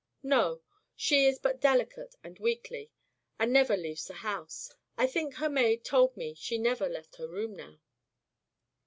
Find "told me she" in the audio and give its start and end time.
5.85-6.57